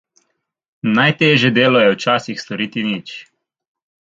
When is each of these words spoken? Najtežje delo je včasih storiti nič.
Najtežje 0.95 1.51
delo 1.59 1.83
je 1.85 1.91
včasih 1.99 2.43
storiti 2.47 2.89
nič. 2.89 3.17